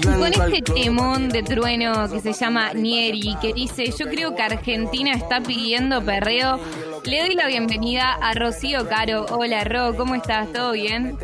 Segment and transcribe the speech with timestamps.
[0.00, 5.12] con este temón de trueno que se llama Nieri, que dice, yo creo que Argentina
[5.12, 6.60] está pidiendo perreo,
[7.04, 9.26] le doy la bienvenida a Rocío Caro.
[9.30, 10.52] Hola Ro, ¿cómo estás?
[10.52, 11.16] ¿Todo bien?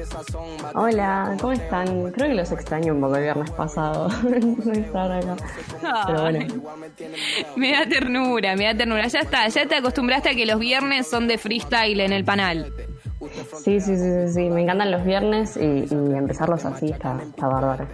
[0.74, 2.10] Hola, ¿cómo están?
[2.12, 4.08] Creo que los extraño un poco el viernes pasado.
[4.64, 5.36] no estar acá.
[6.06, 6.46] Pero bueno.
[7.56, 9.06] Me da ternura, me da ternura.
[9.08, 12.72] Ya está, ya te acostumbraste a que los viernes son de freestyle en el panel.
[13.62, 17.86] Sí, sí, sí, sí, me encantan los viernes y, empezarlos así está, está bárbaro.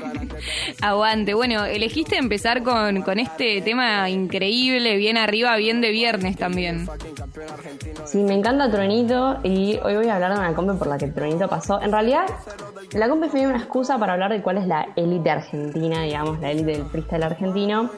[0.82, 6.88] Aguante, bueno, elegiste empezar con, con este tema increíble, bien arriba, bien de viernes también.
[8.04, 11.08] Sí, me encanta Truenito y hoy voy a hablar de una compa por la que
[11.08, 11.80] Truenito pasó.
[11.80, 12.26] En realidad,
[12.92, 16.50] la compa fue una excusa para hablar de cuál es la élite argentina, digamos, la
[16.50, 17.90] élite del freestyle argentino,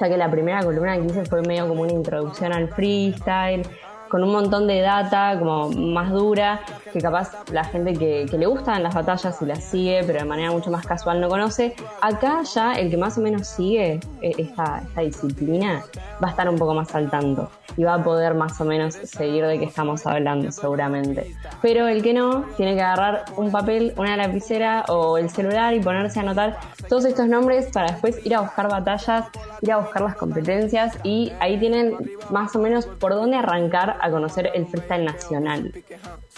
[0.00, 3.66] ya que la primera columna que hice fue medio como una introducción al freestyle
[4.12, 6.60] con un montón de data como más dura,
[6.92, 10.50] que capaz la gente que, le gustan las batallas y las sigue, pero de manera
[10.50, 11.74] mucho más casual no conoce.
[12.02, 15.82] Acá ya el que más o menos sigue eh, esta, esta disciplina
[16.22, 19.46] va a estar un poco más saltando y va a poder más o menos seguir
[19.46, 21.34] de qué estamos hablando seguramente.
[21.60, 25.80] Pero el que no, tiene que agarrar un papel, una lapicera o el celular y
[25.80, 29.26] ponerse a anotar todos estos nombres para después ir a buscar batallas,
[29.60, 31.96] ir a buscar las competencias y ahí tienen
[32.30, 35.72] más o menos por dónde arrancar a conocer el freestyle nacional.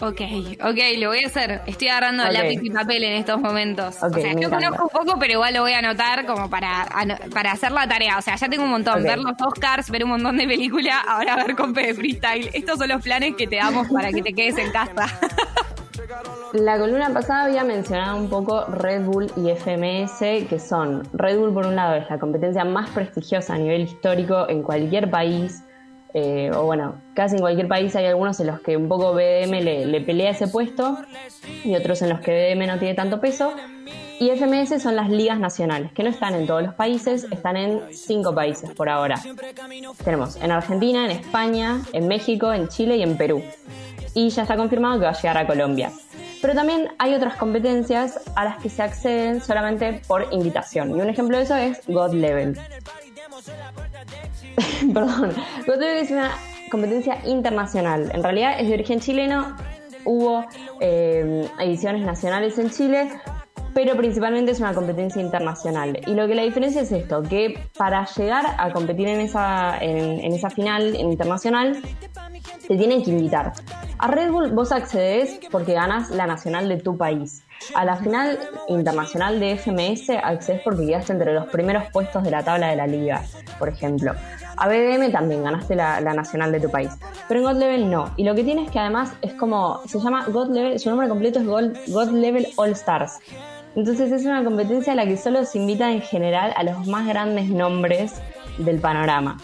[0.00, 0.20] Ok,
[0.60, 1.62] ok, lo voy a hacer.
[1.66, 4.02] Estoy agarrando lápiz y papel en estos momentos.
[4.02, 6.86] o sea, yo conozco un poco, pero igual lo voy a anotar como para,
[7.32, 8.18] para hacer la tarea.
[8.18, 9.02] O sea, ya tengo un montón.
[9.02, 12.50] Ver los Oscars, ver un montón de películas, ahora ver compe de freestyle.
[12.52, 15.06] Estos son los planes que te damos para que te quedes en casa.
[16.52, 21.52] La columna pasada había mencionado un poco Red Bull y FMS, que son Red Bull
[21.52, 25.64] por un lado es la competencia más prestigiosa a nivel histórico en cualquier país
[26.16, 29.50] eh, o bueno, casi en cualquier país hay algunos en los que un poco BDM
[29.64, 30.96] le, pelea ese puesto
[31.64, 33.52] y otros en los que BDM no tiene tanto peso.
[34.20, 37.80] Y FMS son las ligas nacionales, que no están en todos los países, están en
[37.92, 39.20] cinco países por ahora.
[40.04, 43.42] Tenemos en Argentina, en España, en México, en Chile y en Perú.
[44.14, 45.90] Y ya está confirmado que va a llegar a Colombia.
[46.40, 50.90] Pero también hay otras competencias a las que se acceden solamente por invitación.
[50.90, 52.56] Y un ejemplo de eso es God Level.
[54.94, 55.34] Perdón,
[55.82, 56.30] es una
[56.70, 58.10] competencia internacional.
[58.12, 59.56] En realidad es de origen chileno.
[60.04, 60.44] Hubo
[60.80, 63.08] eh, ediciones nacionales en Chile,
[63.74, 65.98] pero principalmente es una competencia internacional.
[66.06, 70.32] Y lo que la diferencia es esto, que para llegar a competir en esa, en,
[70.32, 71.82] esa final internacional,
[72.68, 73.52] te tienen que invitar.
[73.98, 77.42] A Red Bull vos accedes porque ganas la nacional de tu país.
[77.74, 78.38] A la final
[78.68, 82.86] internacional de FMS accedes porque quedaste entre los primeros puestos de la tabla de la
[82.86, 83.22] liga,
[83.58, 84.12] por ejemplo.
[84.56, 86.90] A BDM también ganaste la, nacional de tu país,
[87.28, 88.12] pero en God Level no.
[88.16, 91.40] Y lo que tienes que además es como, se llama God Level, su nombre completo
[91.40, 93.18] es God, Level All Stars.
[93.74, 97.06] Entonces es una competencia a la que solo se invita en general a los más
[97.06, 98.12] grandes nombres
[98.58, 99.38] del panorama.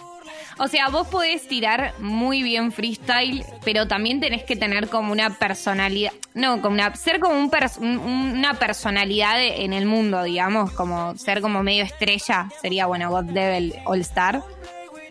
[0.63, 5.31] O sea, vos podés tirar muy bien freestyle, pero también tenés que tener como una
[5.31, 7.51] personalidad, no, como una, ser como un
[7.81, 13.75] una personalidad en el mundo, digamos, como ser como medio estrella, sería bueno, God Level
[13.87, 14.43] All Star.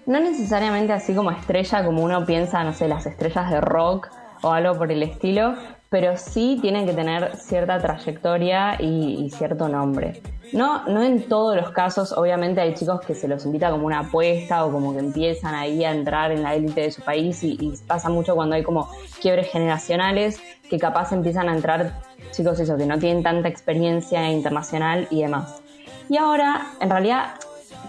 [0.05, 4.07] No necesariamente así como estrella, como uno piensa, no sé, las estrellas de rock
[4.43, 5.55] o algo por el estilo,
[5.89, 10.21] pero sí tienen que tener cierta trayectoria y, cierto nombre.
[10.53, 13.99] No, no en todos los casos, obviamente hay chicos que se los invita como una
[13.99, 17.73] apuesta o como que empiezan ahí a entrar en la élite de su país y,
[17.87, 18.89] pasa mucho cuando hay como
[19.21, 20.39] quiebres generacionales
[20.69, 21.99] que capaz empiezan a entrar
[22.31, 25.61] chicos eso, que no tienen tanta experiencia internacional y demás.
[26.07, 27.35] Y ahora, en realidad,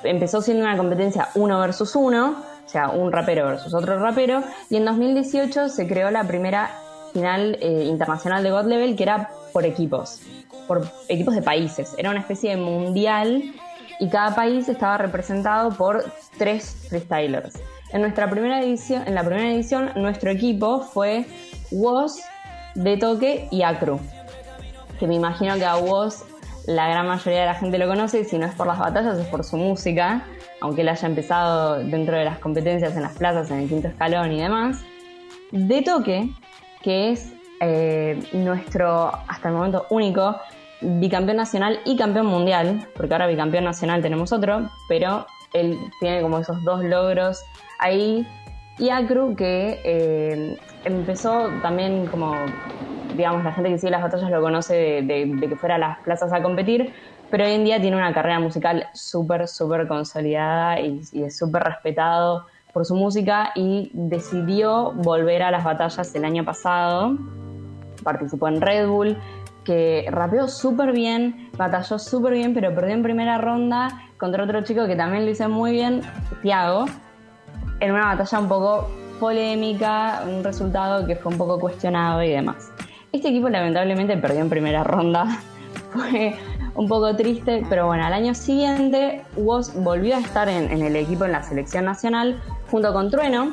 [0.05, 4.77] empezó siendo una competencia uno versus uno, o sea, un rapero versus otro rapero, y
[4.77, 6.71] en 2018 se creó la primera
[7.13, 10.21] final eh, internacional de God Level que era por equipos,
[10.67, 11.95] por equipos de países.
[11.99, 13.55] Era una especie de mundial
[13.99, 16.05] y cada país estaba representado por
[16.39, 17.61] tres freestylers.
[17.93, 21.27] En nuestra primera edición, en la primera edición, nuestro equipo fue
[21.71, 22.21] Woz,
[22.75, 24.01] De Toque y Acru.
[24.99, 26.25] Que me imagino que a Woz
[26.67, 29.19] la gran mayoría de la gente lo conoce, y si no es por las batallas,
[29.19, 30.25] es por su música,
[30.61, 34.33] aunque él haya empezado dentro de las competencias en las plazas, en el quinto escalón
[34.33, 34.83] y demás.
[35.51, 36.31] De toque,
[36.83, 40.37] que es eh, nuestro, hasta el momento, único
[40.81, 46.39] bicampeón nacional y campeón mundial, porque ahora bicampeón nacional tenemos otro, pero él tiene como
[46.39, 47.45] esos dos logros
[47.79, 48.27] ahí.
[48.79, 52.35] Y Acru, que eh, empezó también como
[53.17, 56.33] digamos, la gente que sigue las batallas lo conoce de, que fuera a las plazas
[56.33, 56.93] a competir,
[57.31, 62.47] pero hoy en día tiene una carrera musical súper, súper consolidada y, es súper respetado
[62.73, 67.17] por su música y decidió volver a las batallas el año pasado.
[68.03, 69.17] Participó en Red Bull,
[69.65, 73.89] que rapeó súper bien, batalló súper bien, pero perdió en primera ronda
[74.19, 76.03] contra otro chico que también lo hizo muy bien,
[76.43, 76.87] Tiago,
[77.81, 82.71] en una batalla un poco polémica, un resultado que fue un poco cuestionado y demás.
[83.13, 85.27] Este equipo lamentablemente perdió en primera ronda,
[85.93, 86.35] fue
[86.75, 90.97] un poco triste, pero bueno, al año siguiente Woz volvió a estar en, en, el
[90.97, 92.41] equipo en la selección nacional
[92.71, 93.51] junto con Trueno,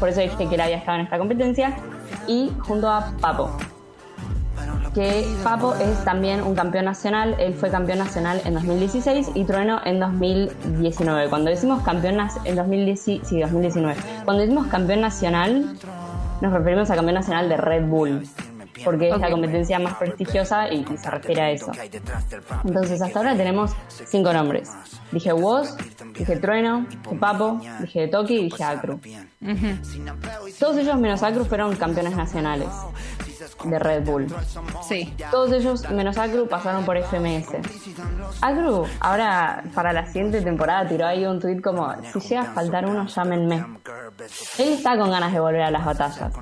[0.00, 1.76] por eso dije que él había estado en esta competencia,
[2.26, 3.50] y junto a Papo
[4.96, 9.78] que Papo es también un campeón nacional, él fue campeón nacional en 2016 y Trueno
[9.84, 11.28] en 2019.
[11.28, 13.94] Cuando decimos campeón en 2010, sí, 2019.
[14.24, 15.76] Cuando decimos campeón nacional,
[16.40, 18.26] nos referimos a campeón nacional de Red Bull
[18.84, 21.72] porque es la competencia más prestigiosa y, se refiere a eso.
[22.64, 23.72] Entonces, hasta ahora tenemos
[24.06, 24.70] cinco nombres.
[25.12, 25.76] Dije Woz,
[26.18, 29.00] dije Trueno, dije Papo, dije Toki y dije Acru.
[30.58, 32.68] Todos ellos menos Acru fueron campeones nacionales
[33.64, 34.26] de Red Bull.
[34.86, 35.14] Sí.
[35.30, 37.48] Todos ellos, menos Acru, pasaron por FMS.
[38.40, 42.86] Acru, ahora para la siguiente temporada, tiró ahí un tweet como: Si llega a faltar
[42.86, 43.64] uno, llámenme.
[44.58, 46.32] Él está con ganas de volver a las batallas.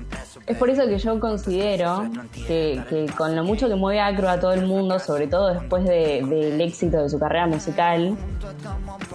[0.45, 2.09] Es por eso que yo considero
[2.47, 6.61] que, con lo mucho que mueve Acru a todo el mundo, sobre todo después del
[6.61, 8.17] éxito de su carrera musical,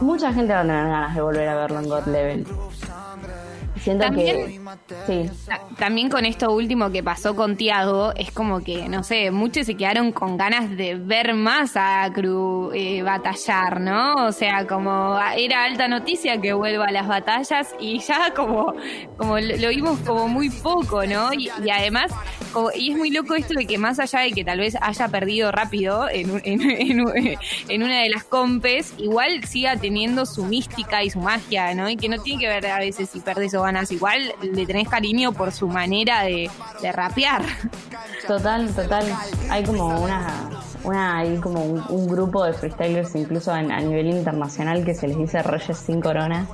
[0.00, 2.46] mucha gente va a tener ganas de volver a verlo en God Level.
[3.82, 4.62] Siento también,
[5.06, 5.30] que.
[5.78, 9.74] También con esto último que pasó con Tiago, es como que, no sé, muchos se
[9.74, 14.26] quedaron con ganas de ver más a Cru eh, batallar, ¿no?
[14.26, 18.74] O sea, como era alta noticia que vuelva a las batallas y ya como,
[19.16, 21.32] como lo vimos como muy poco, ¿no?
[21.32, 22.12] Y, además,
[22.74, 25.52] y es muy loco esto de que más allá de que tal vez haya perdido
[25.52, 31.74] rápido en, en una de las compes, igual siga teniendo su mística y su magia,
[31.74, 31.88] ¿no?
[31.88, 35.32] Y que no tiene que ver a veces si perdés o igual le tenés cariño
[35.32, 36.50] por su manera de,
[36.93, 37.43] rapear.
[38.26, 39.05] Total, total.
[39.50, 40.50] Hay como una,
[40.84, 45.43] una hay como un, grupo de freestylers incluso a nivel internacional que se les dice
[45.43, 46.46] Reyes sin corona.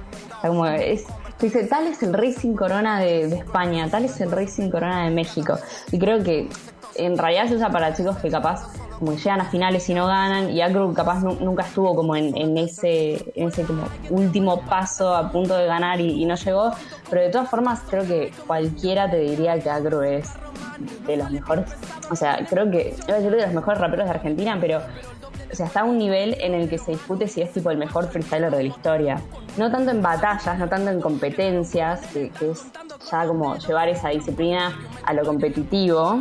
[0.43, 1.05] como es,
[1.41, 4.71] dice, tal es el rey sin corona de, de, España, tal es el rey sin
[4.71, 5.59] corona de México.
[5.91, 6.49] Y creo que
[6.99, 10.51] en realidad se usa para chicos que capaz como llegan a finales y no ganan,
[10.51, 13.25] y Acru capaz nunca estuvo como en, ese,
[14.11, 16.73] último paso a punto de ganar y, no llegó,
[17.11, 20.31] pero de todas formas creo que cualquiera te diría que Acru es
[21.07, 21.67] de los mejores,
[22.11, 24.81] o sea, creo que, iba a decir de los mejores raperos de Argentina, pero
[25.51, 27.79] o sea, está a un nivel en el que se discute si es tipo el
[27.79, 29.21] mejor freestyler de la historia.
[29.57, 32.67] No tanto en batallas, no tanto en competencias, que, que es
[33.11, 36.19] ya como llevar esa disciplina a lo competitivo,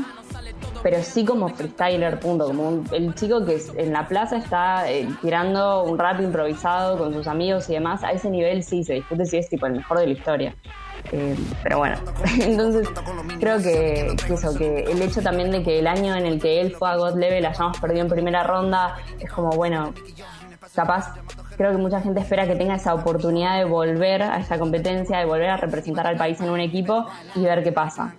[0.85, 5.81] pero sí como freestyler, punto, como el chico que en la plaza está eh, tirando
[5.83, 9.37] un rap improvisado con sus amigos y demás, a ese nivel sí se discute si
[9.37, 10.55] es tipo el mejor de la historia.
[11.11, 11.97] Eh, pero bueno,
[12.39, 12.87] entonces
[13.39, 16.75] creo que, eso, que el hecho también de que el año en el que él
[16.75, 19.91] fue a God Level hayamos perdido en primera ronda, es como, bueno,
[20.75, 21.15] capaz
[21.57, 25.25] creo que mucha gente espera que tenga esa oportunidad de volver a esa competencia, de
[25.25, 27.05] volver a representar al país en un equipo
[27.35, 28.13] y ver qué pasa.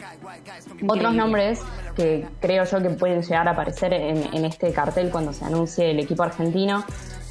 [0.86, 1.62] Otros nombres
[1.94, 5.98] que creo yo que pueden llegar a aparecer en, este cartel cuando se anuncie el
[5.98, 6.84] equipo argentino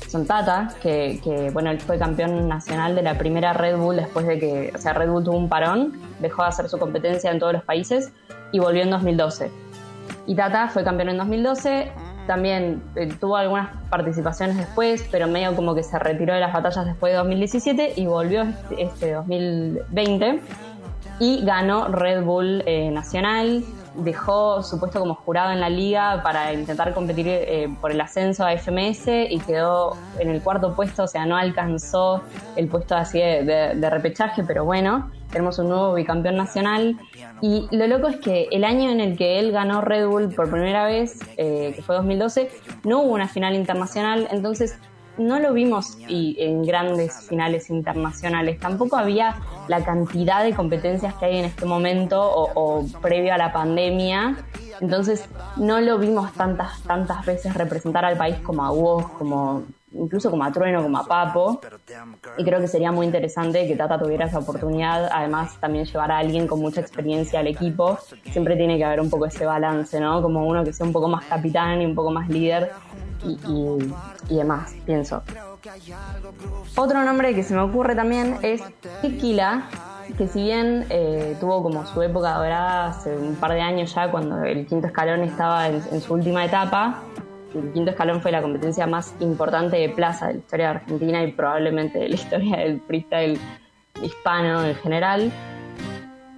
[0.07, 4.39] son Tata, que, bueno, él fue campeón nacional de la primera Red Bull después de
[4.39, 7.53] que, o sea, Red Bull tuvo un parón, dejó de hacer su competencia en todos
[7.53, 8.11] los países
[8.51, 9.51] y volvió en 2012.
[10.27, 11.91] Y Tata fue campeón en 2012,
[12.27, 16.85] también eh, tuvo algunas participaciones después, pero medio como que se retiró de las batallas
[16.85, 18.45] después de 2017 y volvió
[18.77, 20.41] este, 2020 este
[21.19, 23.63] y ganó Red Bull eh, Nacional.
[23.97, 28.45] Dejó su puesto como jurado en la liga para intentar competir eh, por el ascenso
[28.45, 32.21] a FMS y quedó en el cuarto puesto, o sea, no alcanzó
[32.55, 36.97] el puesto así de repechaje, pero bueno, tenemos un nuevo bicampeón nacional.
[37.41, 40.49] Y lo loco es que el año en el que él ganó Red Bull por
[40.49, 42.49] primera vez, eh, que fue 2012,
[42.85, 44.79] no hubo una final internacional, entonces
[45.17, 48.59] no lo vimos y en grandes finales internacionales.
[48.59, 49.35] Tampoco había
[49.67, 54.37] la cantidad de competencias que hay en este momento o, o, previo a la pandemia.
[54.81, 59.63] Entonces no lo vimos tantas, tantas veces representar al país como a vos, como
[59.97, 61.61] incluso como a Trueno, como a Papo.
[62.37, 65.09] Y creo que sería muy interesante que Tata tuviera esa oportunidad.
[65.11, 67.97] Además, también llevar a alguien con mucha experiencia al equipo.
[68.31, 70.21] Siempre tiene que haber un poco ese balance, ¿no?
[70.21, 72.71] Como uno que sea un poco más capitán y un poco más líder
[73.23, 75.23] y, demás, pienso.
[76.75, 78.61] Otro nombre que se me ocurre también es
[79.01, 79.69] Tequila,
[80.17, 84.11] que si bien eh, tuvo como su época dorada hace un par de años ya,
[84.11, 87.01] cuando el quinto escalón estaba en su última etapa,
[87.55, 91.23] el quinto escalón fue la competencia más importante de plaza de la historia de Argentina
[91.23, 93.39] y probablemente de la historia del freestyle
[94.01, 95.31] hispano en general.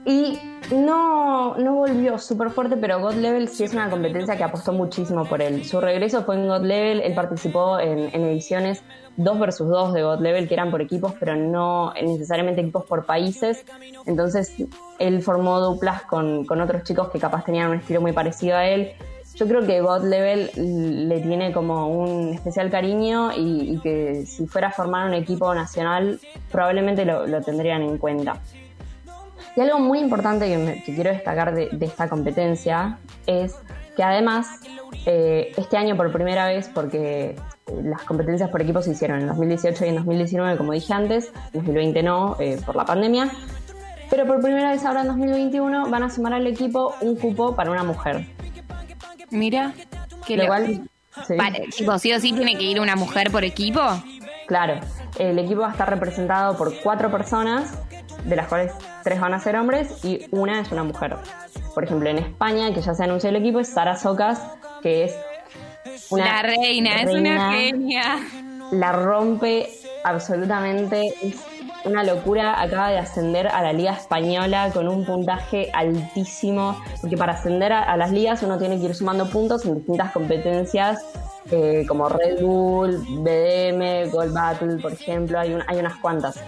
[0.06, 0.40] Y
[0.72, 5.24] No, no volvió súper fuerte, pero God Level sí es una competencia que apostó muchísimo
[5.24, 5.64] por él.
[5.64, 8.84] Su regreso fue en God Level, él participó en, ediciones
[9.16, 13.06] 2 versus 2 de God Level, que eran por equipos, pero no necesariamente equipos por
[13.06, 13.66] países.
[14.06, 14.56] Entonces
[15.00, 18.92] él formó duplas con, otros chicos que capaz tenían un estilo muy parecido a él.
[19.36, 20.52] Yo creo que God Level
[21.08, 26.20] le tiene como un especial cariño y, que si fuera a formar un equipo nacional
[26.52, 28.42] probablemente lo tendrían en cuenta.
[29.58, 30.48] Y algo muy importante
[30.86, 33.56] que, quiero destacar de, esta competencia es
[33.96, 34.48] que además
[35.08, 37.36] eh, este año por primera vez, porque
[37.84, 41.62] las competencias por equipo se hicieron en 2018 y en 2019, como dije antes, en
[41.62, 43.32] 2020 no, eh, por la pandemia,
[44.12, 47.72] pero por primera vez ahora en 2021 van a sumar al equipo un cupo para
[47.72, 48.28] una mujer.
[49.32, 49.74] Mira,
[50.28, 50.88] que lo igual,
[51.28, 51.36] sí.
[51.72, 53.82] sí o sí tiene que ir una mujer por equipo.
[54.48, 54.80] Claro,
[55.20, 57.78] el equipo va a estar representado por cuatro personas
[58.24, 58.72] de las cuales
[59.04, 61.18] tres van a ser hombres y una es una mujer.
[61.74, 64.42] Por ejemplo, en España, que ya se anunció el equipo, es Sara Socas,
[64.82, 65.16] que es
[66.10, 68.20] una reina, es una genia.
[68.72, 69.70] La rompe
[70.04, 71.36] absolutamente, es
[71.88, 72.62] una locura.
[72.62, 77.98] Acaba de ascender a la Liga Española con un puntaje altísimo, porque para ascender a,
[77.98, 81.04] las ligas uno tiene que ir sumando puntos en distintas competencias.
[81.50, 86.42] Eh, como Red Bull, BDM, Gold Battle, por ejemplo, hay, hay unas cuantas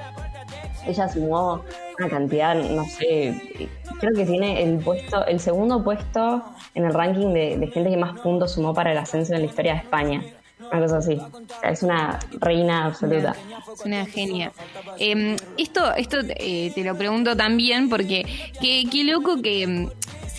[0.89, 1.61] ella sumó
[1.97, 3.69] una cantidad, no sé,
[3.99, 6.43] creo que tiene el puesto, el segundo puesto
[6.75, 9.73] en el ranking de, gente que más puntos sumó para el ascenso en la historia
[9.73, 10.23] de España.
[10.59, 11.17] Una cosa así.
[11.63, 13.35] es una reina absoluta.
[13.73, 14.51] Es una genia.
[14.97, 18.25] Em, esto esto eh, te lo pregunto también porque
[18.61, 19.89] qué, qué loco que em,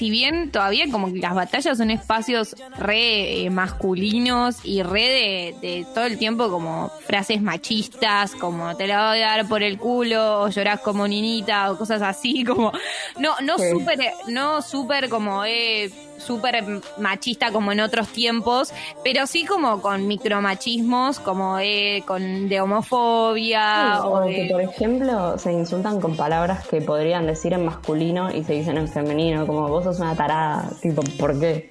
[0.01, 5.87] si bien todavía como que las batallas son espacios re eh, masculinos y re de,
[5.93, 10.41] todo el tiempo como frases machistas, como te la voy a dar por el culo,
[10.41, 12.73] o llorás como ninita, o cosas así, como
[13.19, 16.65] no, no súper, no súper como eh súper
[16.99, 18.73] machista como en otros tiempos,
[19.03, 24.01] pero sí como con micromachismos, como eh, con de homofobia.
[24.05, 28.55] o, que, por ejemplo, se insultan con palabras que podrían decir en masculino y se
[28.55, 31.71] dicen en femenino, como vos sos una tarada, tipo, ¿por qué?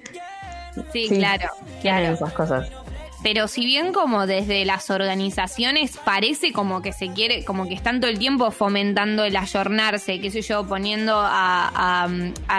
[0.92, 1.48] Sí, claro,
[1.82, 2.14] claro.
[2.14, 2.70] esas cosas
[3.22, 8.00] pero si bien como desde las organizaciones parece como que se quiere, como que están
[8.00, 12.08] todo el tiempo fomentando el ayornarse, qué sé yo, poniendo a,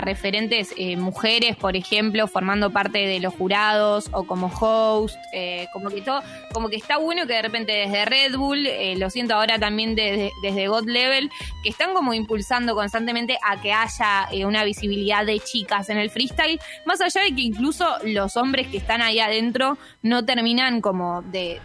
[0.01, 5.89] referentes eh, mujeres, por ejemplo, formando parte de los jurados o como host, eh, como
[5.89, 6.21] que todo,
[6.53, 9.95] como que está bueno que de repente desde Red Bull, eh, lo siento ahora también
[9.95, 11.29] desde, desde God Level,
[11.63, 16.59] que están como impulsando constantemente a que haya una visibilidad de chicas en el freestyle,
[16.85, 20.50] más allá de que incluso los hombres que están ahí adentro no terminan
[20.81, 21.59] como de,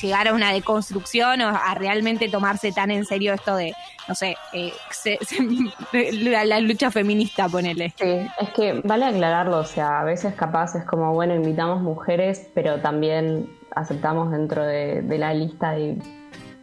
[0.00, 3.74] llegar a una deconstrucción o a realmente tomarse tan en serio esto de,
[4.08, 4.72] no sé, eh,
[6.44, 7.92] la, lucha feminista, ponele.
[7.98, 12.50] Sí, es que vale aclararlo, o sea, a veces capaz es como, bueno, invitamos mujeres,
[12.54, 15.98] pero también aceptamos dentro de, la lista de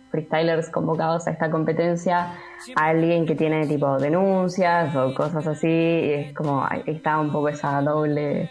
[0.10, 2.34] freestylers convocados a esta competencia
[2.75, 7.32] a alguien que tiene tipo denuncias o cosas así, y es como, ahí está un
[7.32, 8.50] poco esa doble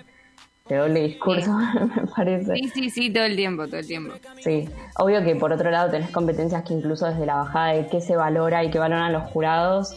[0.77, 1.53] doble discurso,
[1.97, 2.55] me parece.
[2.55, 4.15] Sí, sí, sí, todo el tiempo, todo el tiempo.
[4.41, 8.01] Sí, obvio que por otro lado tenés competencias que incluso desde la bajada de qué
[8.01, 9.97] se valora y qué valoran los jurados,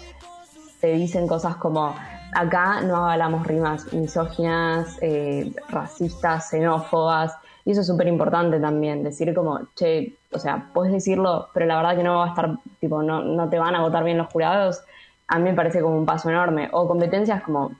[0.81, 1.95] te dicen cosas como,
[2.33, 9.33] acá no avalamos rimas misóginas, eh, racistas, xenófobas, y eso es súper importante también, decir
[9.33, 13.01] como, che, o sea, puedes decirlo, pero la verdad que no va a estar, tipo,
[13.01, 14.83] no, no te van a votar bien los jurados,
[15.27, 16.69] a mí me parece como un paso enorme.
[16.71, 17.71] O competencias como...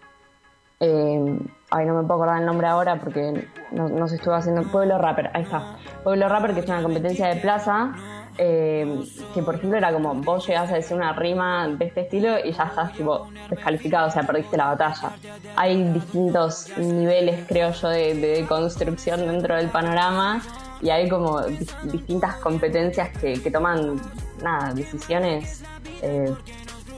[0.80, 1.38] Eh,
[1.74, 5.32] ay, no me puedo acordar el nombre ahora porque no, se estuvo haciendo, Pueblo Rapper,
[5.34, 7.94] ahí está, Pueblo Rapper que es una competencia de plaza,
[8.38, 9.04] eh,
[9.34, 12.52] que por ejemplo era como vos llegás a decir una rima de este estilo y
[12.52, 15.14] ya estás tipo descalificado, o sea, perdiste la batalla.
[15.56, 20.42] Hay distintos niveles, creo yo, de, construcción dentro del panorama
[20.80, 24.00] y hay como distintas competencias que, toman,
[24.44, 25.64] nada, decisiones
[26.04, 26.32] eh,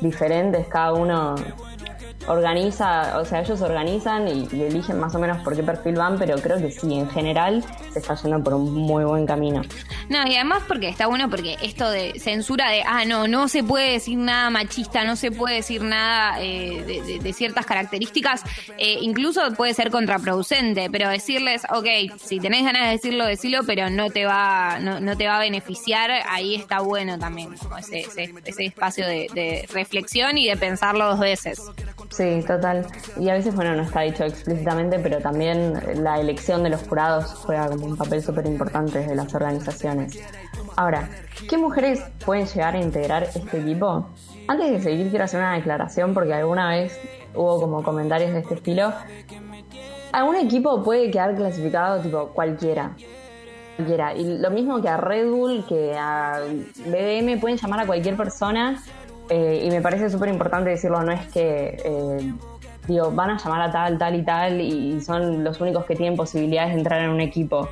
[0.02, 1.36] diferentes, cada uno
[2.28, 6.36] organiza, o sea, ellos organizan y, eligen más o menos por qué perfil van, pero
[6.38, 9.62] creo que sí, en general se está yendo por un muy buen camino.
[10.10, 13.64] No, y además porque está bueno porque esto de censura de, ah, no, no se
[13.64, 18.44] puede decir nada machista, no se puede decir nada eh, de, ciertas características,
[18.78, 23.90] eh, incluso puede ser contraproducente, pero decirles, ok, si tenés ganas de decirlo, decilo, pero
[23.90, 28.06] no te va, no, te va a beneficiar, ahí está bueno también, como ese,
[28.46, 31.60] ese, espacio de reflexión y de pensarlo dos veces.
[32.16, 32.88] Sí, total.
[33.20, 37.26] Y a veces, bueno, no está dicho explícitamente, pero también la elección de los jurados
[37.46, 40.18] juega como un papel súper importante desde las organizaciones.
[40.78, 41.10] Ahora,
[41.50, 44.08] ¿qué mujeres pueden llegar a integrar este equipo?
[44.48, 46.98] Antes de seguir, quiero hacer una declaración porque alguna vez
[47.34, 48.94] hubo como comentarios de este estilo.
[50.14, 52.92] Algún equipo puede quedar clasificado tipo cualquiera.
[53.76, 54.14] Cualquiera.
[54.14, 56.40] Y lo mismo que a Red Bull, que a
[56.86, 58.82] BDM, pueden llamar a cualquier persona.
[59.30, 62.34] Eh, y me parece súper importante decirlo, no es que eh,
[62.88, 66.16] digo, van a llamar a tal, tal y tal y son los únicos que tienen
[66.16, 67.68] posibilidades de entrar en un equipo.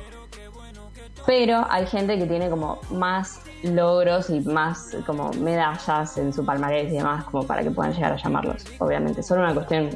[1.26, 6.92] Pero hay gente que tiene como más logros y más como medallas en su palmarés
[6.92, 9.22] y demás como para que puedan llegar a llamarlos, obviamente.
[9.22, 9.90] Solo una cuestión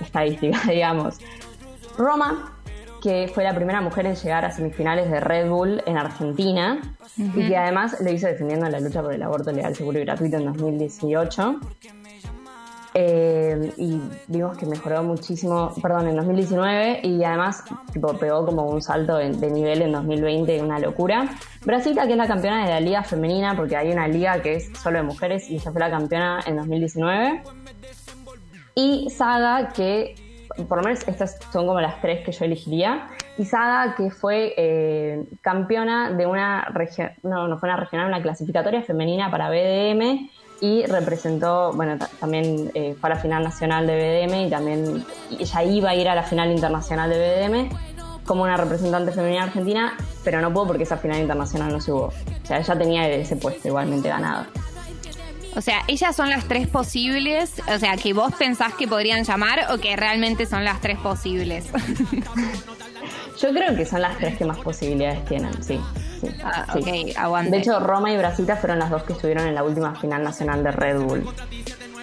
[0.00, 1.18] estadística, digamos.
[1.96, 2.55] Roma,
[3.06, 6.80] que fue la primera mujer en llegar a semifinales de Red Bull en Argentina
[7.16, 10.38] y que además lo hizo defendiendo la lucha por el aborto legal, seguro y gratuito
[10.38, 11.60] en 2018.
[12.94, 18.82] Eh, y vimos que mejoró muchísimo, perdón, en 2019 y además tipo, pegó como un
[18.82, 21.28] salto de, nivel en 2020, una locura.
[21.64, 24.70] Brasita, que es la campeona de la liga femenina, porque hay una liga que es
[24.82, 27.42] solo de mujeres y ella fue la campeona en 2019.
[28.74, 30.25] Y Saga, que
[30.64, 33.08] por lo menos estas son como las tres que yo elegiría.
[33.38, 33.44] Y
[33.96, 36.72] que fue eh, campeona de una
[37.22, 42.96] no, no fue una regional, una clasificatoria femenina para BDM y representó, bueno, también eh,
[42.98, 45.04] fue a la final nacional de BDM y también
[45.38, 47.68] ella iba a ir a la final internacional de BDM
[48.24, 52.06] como una representante femenina argentina, pero no pudo porque esa final internacional no se hubo.
[52.06, 54.46] O sea, ella tenía ese puesto igualmente ganado.
[55.56, 59.66] O sea, ellas son las tres posibles, o sea, que vos pensás que podrían llamar
[59.72, 61.64] o que realmente son las tres posibles.
[63.40, 65.80] Yo creo que son las tres que más posibilidades tienen, sí.
[66.42, 66.66] Ah,
[67.16, 67.50] aguante.
[67.50, 70.62] De hecho, Roma y Brasita fueron las dos que estuvieron en la última final nacional
[70.62, 71.26] de Red Bull.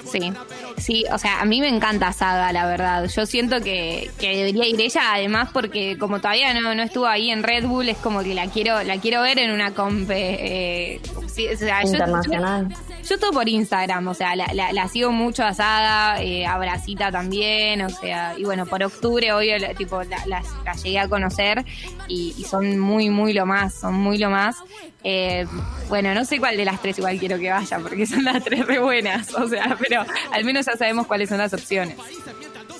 [0.05, 0.33] Sí,
[0.77, 3.05] sí, o sea, a mí me encanta Saga, la verdad.
[3.07, 7.43] Yo siento que, debería ir ella, además, porque como todavía no, no estuvo ahí en
[7.43, 10.99] Red Bull, es como que la quiero, la quiero ver en una comp eh,
[11.83, 12.67] internacional.
[13.07, 17.81] Yo, todo por Instagram, o sea, la, sigo mucho a Saga, eh, a Brasita también,
[17.81, 20.41] o sea, y bueno, por octubre, obvio, tipo, las la,
[20.83, 21.65] llegué a conocer
[22.07, 24.57] y, y, son muy, muy lo más, son muy lo más.
[25.05, 25.45] Eh,
[25.89, 28.65] bueno, no sé cuál de las tres igual quiero que vaya, porque son las tres
[28.65, 31.97] re buenas, o sea, pero al menos ya sabemos cuáles son las opciones.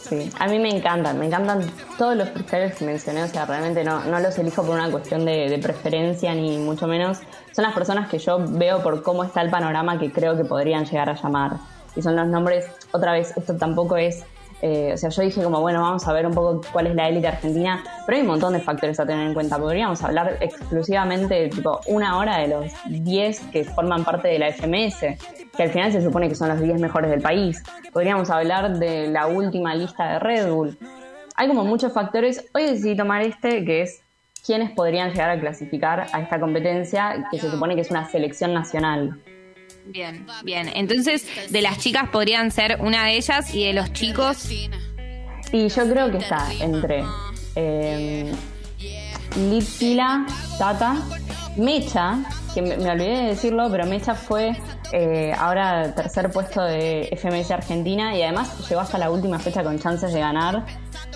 [0.02, 1.62] Sí, a mí me encantan, me encantan
[1.98, 5.26] todos los freestylers que mencioné, o sea, realmente no, no los elijo por una cuestión
[5.26, 7.20] de, de, preferencia ni mucho menos.
[7.54, 10.86] Son las personas que yo veo por cómo está el panorama que creo que podrían
[10.86, 11.54] llegar a llamar.
[11.96, 14.26] Y son los nombres, otra vez, esto tampoco es
[14.66, 17.10] eh, o sea, yo dije como, bueno, vamos a ver un poco cuál es la
[17.10, 19.58] élite argentina, pero hay un montón de factores a tener en cuenta.
[19.58, 25.18] Podríamos hablar exclusivamente, tipo, una hora de los 10 que forman parte de la FMS,
[25.58, 27.62] que al final se supone que son los 10 mejores del país.
[27.92, 30.78] Podríamos hablar de la última lista de Red Bull.
[31.36, 32.50] Hay como muchos factores.
[32.54, 34.02] Hoy decidí tomar este, que es
[34.46, 38.54] quiénes podrían llegar a clasificar a esta competencia, que se supone que es una selección
[38.54, 39.20] nacional.
[39.86, 40.72] Bien, bien.
[40.74, 44.50] Entonces, de las chicas podrían ser una de ellas y de los chicos.
[45.52, 47.04] Y yo creo que está entre
[47.56, 48.34] eh,
[50.58, 50.96] Tata,
[51.58, 52.20] Mecha,
[52.54, 54.56] que me, olvidé de decirlo, pero Mecha fue
[54.92, 59.80] eh, ahora tercer puesto de FMS Argentina y además llegó hasta la última fecha con
[59.80, 60.66] chances de ganar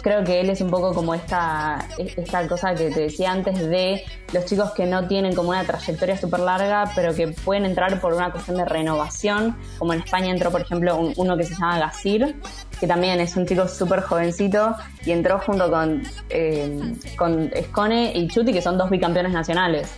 [0.01, 4.03] creo que él es un poco como esta, esta cosa que te decía antes de
[4.33, 8.13] los chicos que no tienen como una trayectoria súper larga, pero que pueden entrar por
[8.13, 12.35] una cuestión de renovación, como en España entró, por ejemplo, uno que se llama Gasir,
[12.79, 18.27] que también es un chico súper jovencito y entró junto con, eh, con Escone y
[18.27, 19.91] Chuti, que son dos bicampeones nacionales.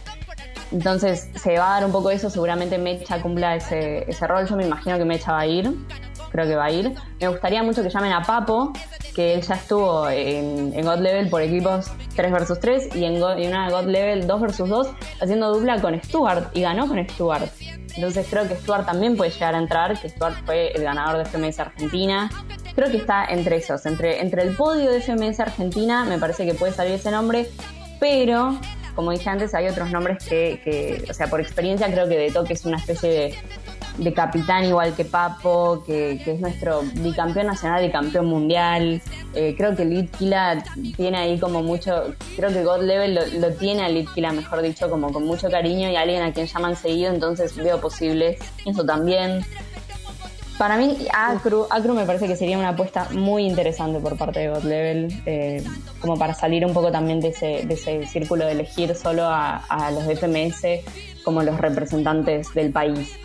[0.71, 4.55] Entonces se va a dar un poco eso, seguramente Mecha cumpla ese, ese rol, yo
[4.55, 5.73] me imagino que Mecha va a ir,
[6.31, 6.93] creo que va a ir.
[7.19, 8.73] Me gustaría mucho que llamen a Papo,
[9.15, 13.69] que él ya estuvo en, God Level por equipos 3 vs 3 y en, una
[13.69, 14.87] God Level 2 vs 2
[15.21, 17.49] haciendo dupla con Stuart y ganó con Stuart.
[17.95, 21.25] Entonces creo que Stuart también puede llegar a entrar, que Stuart fue el ganador de
[21.25, 22.29] FMS Argentina.
[22.75, 26.53] Creo que está entre esos, entre, entre el podio de FMS Argentina, me parece que
[26.53, 27.49] puede salir ese nombre,
[27.99, 28.57] pero
[28.95, 32.31] como dije antes, hay otros nombres que, que o sea, por experiencia creo que de
[32.31, 33.35] toque es una especie de
[33.99, 39.01] de capitán igual que Papo, que, es nuestro bicampeón nacional y campeón mundial.
[39.33, 40.63] Eh, creo que Litkila
[40.95, 45.11] tiene ahí como mucho, creo que God Level lo, tiene a Litkila, mejor dicho, como
[45.11, 49.45] con mucho cariño y alguien a quien llaman seguido, entonces veo posible eso también.
[50.57, 54.49] Para mí, Acru, Acru me parece que sería una apuesta muy interesante por parte de
[54.49, 55.63] God Level, eh,
[56.01, 59.55] como para salir un poco también de ese, de ese círculo de elegir solo a,
[59.55, 60.83] a los FMS
[61.23, 63.17] como los representantes del país.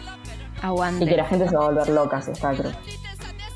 [0.64, 1.04] Aguante.
[1.04, 2.72] Y que la gente se va a volver loca, está creo.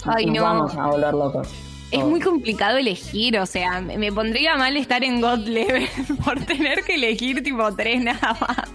[0.05, 0.42] Ay, Nos no.
[0.42, 1.49] vamos a volver locos.
[1.90, 5.88] Es muy complicado elegir, o sea, me pondría mal estar en God Level
[6.24, 8.59] por tener que elegir tipo tres nada más.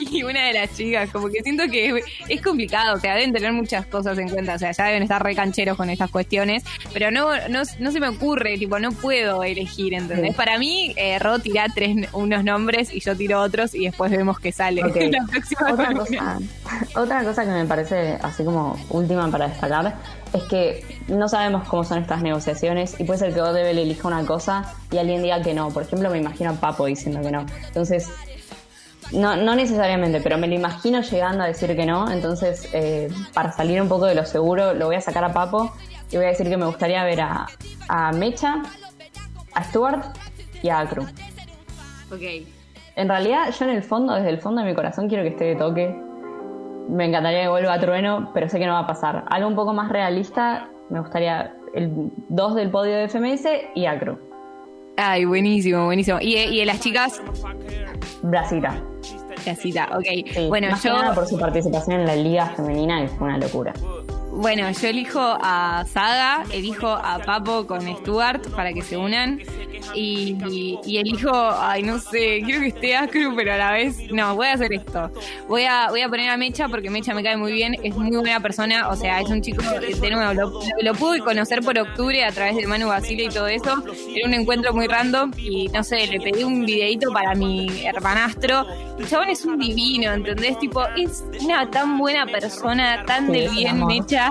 [0.00, 3.52] Y una de las chicas, como que siento que es, complicado, o sea, deben tener
[3.52, 7.30] muchas cosas en cuenta, o sea, ya deben estar recancheros con estas cuestiones, pero no,
[7.48, 10.34] no, no se me ocurre, tipo, no puedo elegir, ¿entendés?
[10.34, 14.38] Para mí, eh, Ro tira tres, unos nombres y yo tiro otros y después vemos
[14.40, 16.38] que sale la próxima otra cosa,
[16.96, 19.94] otra cosa que me parece así como última para destacar
[20.34, 24.26] es que no sabemos cómo son estas negociaciones y puede ser que le elija una
[24.26, 25.70] cosa y alguien diga que no.
[25.70, 27.46] Por ejemplo, me imagino a Papo diciendo que no.
[27.68, 28.10] Entonces,
[29.12, 32.10] no, no necesariamente, pero me lo imagino llegando a decir que no.
[32.10, 35.72] Entonces, eh, para salir un poco de lo seguro, lo voy a sacar a Papo
[36.10, 37.46] y voy a decir que me gustaría ver a,
[37.88, 38.62] a Mecha,
[39.54, 40.16] a Stuart
[40.64, 41.04] y a Acru.
[42.10, 42.46] Ok.
[42.96, 45.44] En realidad, yo en el fondo, desde el fondo de mi corazón, quiero que esté
[45.44, 45.96] de toque
[46.88, 49.24] me encantaría que vuelva a Trueno, pero sé que no va a pasar.
[49.28, 54.18] Algo un poco más realista, me gustaría el 2 del podio de FMS y Acro.
[54.96, 56.18] Ay, buenísimo, buenísimo.
[56.20, 57.20] ¿Y, y las chicas?
[58.22, 58.80] Brasita.
[59.44, 60.48] Brasita, ok.
[60.48, 61.14] bueno, yo.
[61.14, 63.72] por su participación en la liga femenina, que fue una locura.
[64.36, 69.40] Bueno, yo elijo a Saga, elijo a Papo con Stuart para que se unan.
[69.94, 74.48] Y, elijo, ay, no sé, quiero que esté Acru, pero a la vez, no, voy
[74.48, 75.10] a hacer esto.
[75.46, 78.10] Voy a, voy a poner a Mecha porque Mecha me cae muy bien, es muy
[78.16, 82.24] buena persona, o sea, es un chico, de nuevo, lo, lo pude conocer por octubre
[82.24, 83.84] a través de Manu Basile y todo eso.
[84.14, 88.66] Era un encuentro muy random y no sé, le pedí un videito para mi hermanastro.
[88.98, 90.58] El chabón es un divino, ¿entendés?
[90.58, 94.23] Tipo, es una tan buena persona, tan de bien, Mecha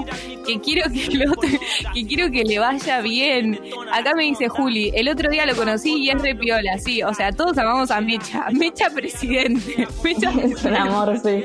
[0.46, 1.60] que quiero que,
[1.94, 3.60] que quiero que le vaya bien.
[3.92, 7.04] Acá me dice Juli, el otro día lo conocí y es re piola, sí.
[7.04, 8.46] O sea, todos amamos a Mecha.
[8.52, 9.88] Mecha presidente.
[10.04, 11.44] Mecha Es un amor, sí.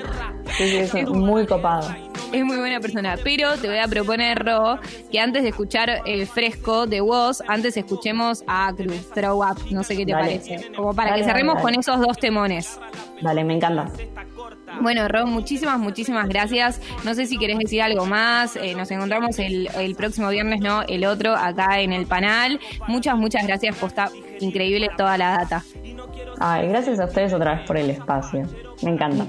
[0.56, 1.94] Sí, sí, muy copado.
[2.32, 4.78] Es muy buena persona, pero te voy a proponer, Ro,
[5.10, 9.82] que antes de escuchar el fresco de Woz, antes escuchemos a Cruz, Throw Up, no
[9.82, 10.70] sé qué te parece.
[10.76, 12.78] Como para que cerremos con esos dos temones.
[13.22, 13.90] Dale, me encanta.
[14.80, 16.80] Bueno, Ron, muchísimas, muchísimas gracias.
[17.04, 18.56] No sé si querés decir algo más.
[18.56, 22.60] Eh, nos encontramos el, próximo viernes, no el otro, acá en el panel.
[22.86, 23.76] Muchas, muchas gracias.
[23.76, 25.64] Posta increíble toda la data.
[26.40, 28.46] Ay, gracias a ustedes otra vez por el espacio.
[28.82, 29.26] Me encanta.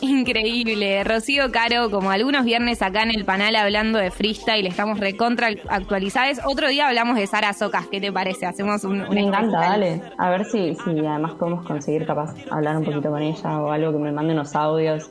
[0.00, 1.04] Increíble.
[1.04, 6.40] Rocío Caro, como algunos viernes acá en el panel hablando de freestyle, estamos recontra actualizadas.
[6.44, 8.46] Otro día hablamos de Sara Socas, ¿qué te parece?
[8.46, 10.02] Hacemos un, Me encanta, dale.
[10.18, 13.92] A ver si, si además podemos conseguir capaz hablar un poquito con ella o algo
[13.92, 15.10] que me mande unos audios.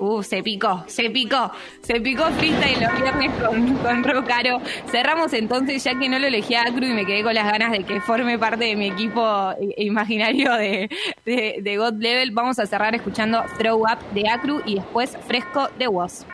[0.00, 4.62] Uh, se picó, se picó, se picó freestyle los viernes con, con Rocaro.
[4.90, 7.70] Cerramos entonces, ya que no lo elegí a Acru y me quedé con las ganas
[7.70, 10.88] de que forme parte de mi equipo imaginario de,
[11.26, 12.30] de, God Level.
[12.30, 16.24] Vamos a cerrar escuchando Throw Up de Acru y después Fresco de Woz.